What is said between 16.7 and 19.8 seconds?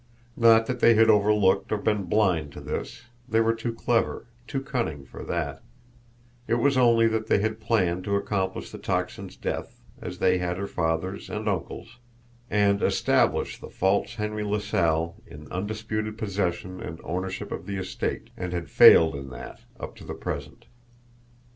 and ownership of the estate and had failed in that